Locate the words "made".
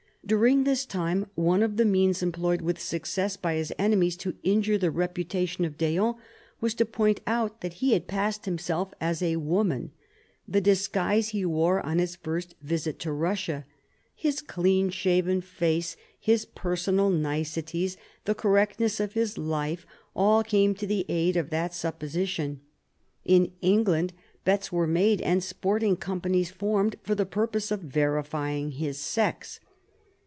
24.87-25.19